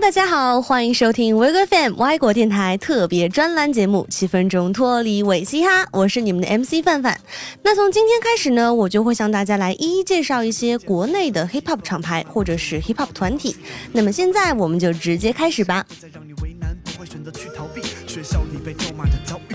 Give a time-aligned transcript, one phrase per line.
[0.00, 7.20] 大家好，欢迎收听 w 格 FM 外国电台特别专栏节目《七分钟脱离伪嘻哈》，我是你们的 MC 范范。
[7.62, 13.54] 那从今天开始呢，我就会向大家来一一介绍一些国内的 Hip Hop 厂牌或者是 Hip Hop 团体。
[13.92, 15.84] 那么现在我们就直接开始吧。
[18.06, 19.54] 学校里被咒骂的遭遇，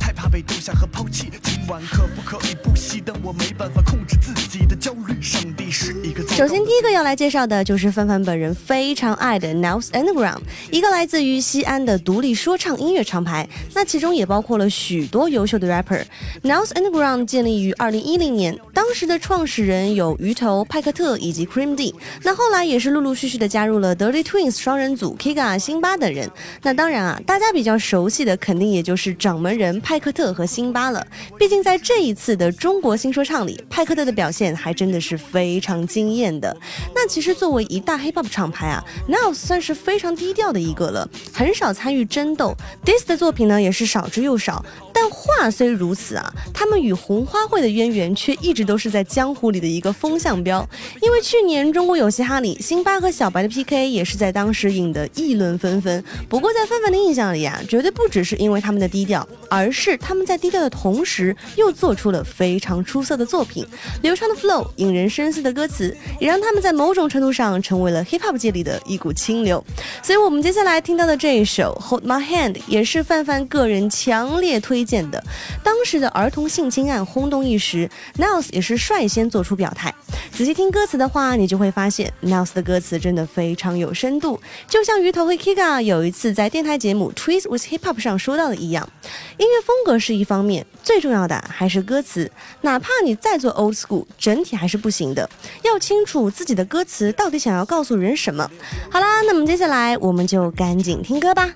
[0.00, 1.30] 害怕被丢下和抛弃，
[1.66, 3.02] 可不可以不惜？
[3.04, 5.20] 但我没办法控制自己的焦虑。
[5.20, 6.22] 上帝是一个。
[6.28, 13.48] 首先，第一个要来介绍的就是范范本人非常爱的 Nels Underground，一个来自于西安的独立说唱音乐厂牌。
[13.74, 16.04] 那其中也包括了许多优秀的 rapper。
[16.44, 21.94] Nels Underground 建立于二零一零年，当时的创始人有鱼头、派克特以及 Cream D。
[22.24, 26.30] 那后来也是陆陆续续的加入了 Dirty Twins 双人组、Kiga、辛巴等人。
[26.60, 30.12] 那当然啊，大家比较熟悉的肯定也就是掌门人派克。
[30.16, 31.06] 特和辛巴了，
[31.38, 36.56] 毕竟在这一次的中国新说唱里，派克特的表现还真的是非常惊艳的。
[36.94, 44.64] 那其实作为一大 hip hop 厂牌啊，Now 算是非常低调的一个了，很少参与争斗，This 的作品呢也是少之又少。
[44.94, 50.68] 但话虽如此啊，他们与红花会的渊源却一直都是在江湖里的一个风向标。
[51.00, 56.02] 因为去年中国有嘻哈里，辛巴和小白的 PK 也是在当时引得议论纷纷。
[56.28, 63.66] 不过在范范的印象里啊，绝对不只是因为他们的低调，而是他们在低调的同时又做出了非常出色的作品，
[64.02, 69.62] 流畅的 flow，引人深思的歌词，也让他们在某种程度上成为了 hip hop 界里的一股清流。
[70.02, 74.86] 所以我们接下来听到的这一首 Hold My Hand 也是范范个人强烈推。
[74.86, 75.20] 荐的，
[75.64, 79.94] 当时的儿童性侵案轰动一时，Nils 也是率先做出表态。
[80.32, 88.88] 仔细听歌词的话，你就会发现 Nels 的歌词真的非常有深度，就像鱼头和 Kiga 有一次在电台节目《Twist with Hip Hop》上说到的一样，
[89.36, 92.30] 音乐风格是一方面，最重要的还是歌词。
[92.62, 95.28] 哪怕你再做 Old School，整体还是不行的，
[95.62, 98.50] 要清楚自己的歌词到底想要告诉人什么。
[98.90, 101.52] 好啦，那么接下来我们就赶紧听歌吧。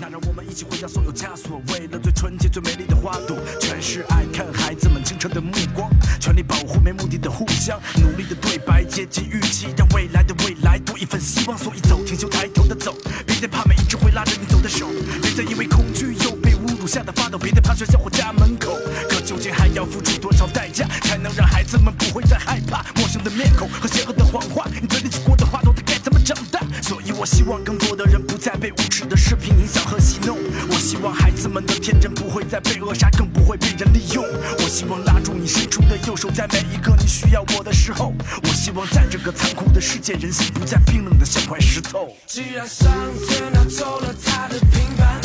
[0.00, 4.24] 那让我们一起回到所有枷锁，为了最纯洁、最美丽的花朵，全是爱。
[4.32, 11.58] 看孩子们清澈的目光，全力保护没目的的互相，努力的对白，接近预期，让未来的未来多一份希望。
[11.58, 12.96] 所以走，挺胸抬头的走，
[13.26, 14.88] 别再怕，每一只会拉着你走的手，
[15.20, 18.78] 别再因为恐惧又被侮辱吓得发抖，别再怕学校或家门口。
[19.10, 24.66] 可究竟还要付出多少代价，才能让孩子们不会再害怕陌生的面孔和邪恶的谎话？
[24.80, 26.60] 你嘴里说过的话，到底该怎么长大？
[26.80, 28.09] 所以我希望更多的人
[28.40, 30.38] 再被无耻的视频影响和戏弄，
[30.70, 31.50] 我希望孩子。
[31.50, 34.24] 们的天真不会再被扼杀，更不会被人利用。
[34.24, 38.12] 我希望拉住你伸出的右手，在每一个你需要我的时候。
[38.44, 42.14] 我希望在这个残酷的世界，人心不再冰冷的像块石头。
[42.24, 42.88] 既然上
[43.26, 45.19] 天拿走了他的平凡，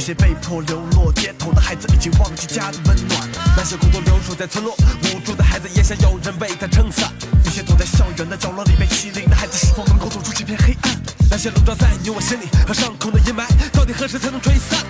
[0.00, 3.28] 那些被迫流落街头的孩子，已经忘记家的温暖。
[3.54, 4.74] 那些孤独留守在村落，
[5.04, 7.12] 无助的孩子也想有人为他撑伞。
[7.44, 10.96] 那些躲在校园的角落里被欺凌的孩子，是否能够走出这片黑暗？
[11.30, 13.44] 那些笼罩在你我心里和伤口的阴霾，
[13.74, 14.82] 到底何时才能吹散？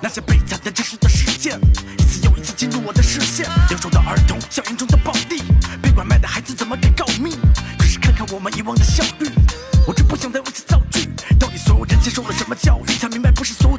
[0.00, 1.58] 那些悲惨的真实的事件，
[1.98, 3.44] 一次又一次进入我的视线。
[3.68, 5.42] 留守的儿童，校园中的暴力，
[5.82, 7.34] 被拐卖的孩子怎么给告密。
[7.76, 9.28] 可是看看我们遗忘的效率，
[9.88, 11.10] 我真不想再为此造句。
[11.36, 13.76] 到底所有人接受了什么教育，才明白不是所有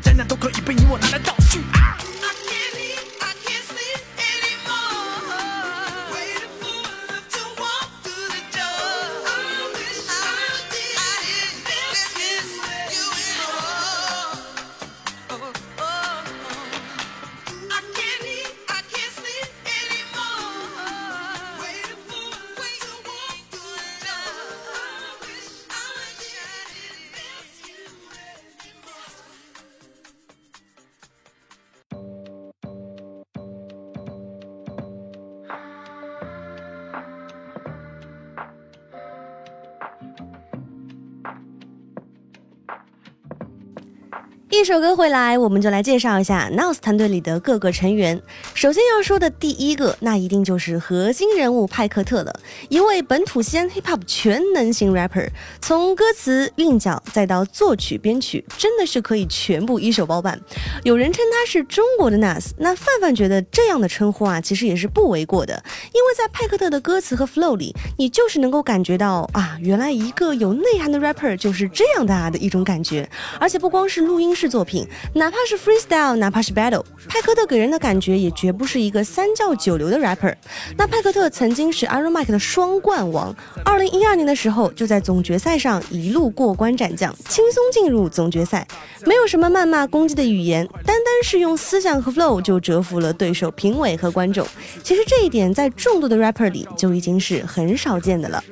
[44.54, 48.22] 一首歌回来，我们就来介绍一下 Nos 团队里的各个成员。
[48.54, 52.40] 首先要说的第一个，那一定就是核心人物派克特了，
[52.70, 55.28] 一位本土西安 hip hop 全能型 rapper，
[55.60, 60.40] 从歌词韵脚再到作曲编曲，真的是可以全部一手包办。
[60.84, 65.64] 有人称他是中国的 Nas，那范范觉得这样的称呼啊，其实也是不为过的，
[65.96, 73.10] 因为在派克特的歌词和 flow 里，你就是能够感觉到啊，原来一个有内涵的 rapper 就是这样的啊的一种感觉，
[73.40, 74.32] 而且不光是录音。
[74.48, 80.34] 作品，哪怕是 freestyle，哪怕是 battle，派克特给人的感觉也绝不是一个三教九流的 rapper。
[80.78, 88.68] 那派克特曾经是 Iron Mike 的双冠王，二零一二年的时候就在总决赛上一路过关斩将，轻松进入总决赛，
[89.06, 94.46] 没有什么谩骂攻击的语言，单单是用思想和 flow 就折服了对手、评委和观众。
[94.84, 98.44] 其实这一点在众多的 rapper 里就已经是很少见的了。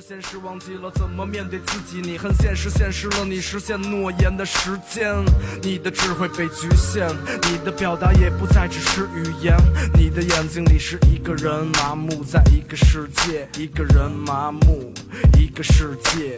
[2.41, 5.13] 现实现实了你实现诺言的时间，
[5.61, 7.11] 你的智慧被局限，
[7.49, 9.55] 你的表达也不再只是语言。
[9.93, 14.93] 你的眼睛里是一个人麻木，在一个世界，一个人麻木，
[15.37, 16.37] 一个世界。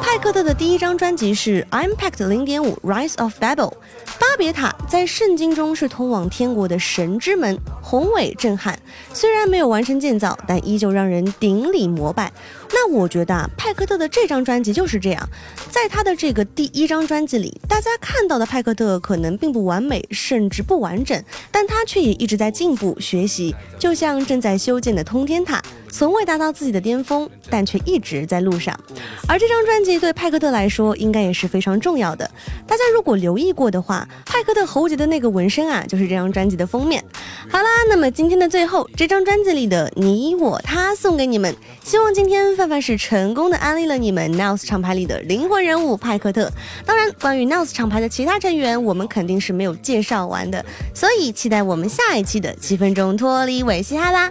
[0.00, 3.70] 派克特的第一张专辑是《Impact 零点五 Rise of Babel》，
[4.18, 8.78] 巴别塔在圣经中是通往天国的神之门，宏伟震撼。
[9.12, 12.32] 虽然没有完成建造，但依旧让人顶礼膜拜。
[12.70, 15.28] 那我觉得啊，派克特的这张专辑就是这样，
[15.70, 25.62] 在他的这个第一张专辑里，大家看到的派克特可能并不完美，甚至不完整，但他却也一直在进步学习，就像正在修建的通天塔。
[25.90, 28.78] 从未达到自己的巅峰，但却一直在路上。
[29.26, 32.30] 而这张专辑对派克特来说，应该也是非常重要的。
[32.66, 37.04] 大家如果留意过的话，派克特喉结的那个纹身啊，就是这张专辑的封面。
[37.50, 41.54] 好啦，那么今天的最后，这张专辑里的你我他送给你们。
[41.82, 46.52] 希望今天范范是成功的安利了你们 Nels 厂牌里的灵魂人物派克特。
[46.84, 50.64] 当然，关于 Nels 厂牌的其他成员，我们肯定是没有介绍完的，
[50.94, 54.30] 所以期待我们下一期的七分钟脱离尾嘻哈啦。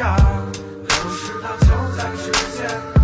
[0.00, 0.16] 扎，
[0.88, 2.99] 可是它就在指尖。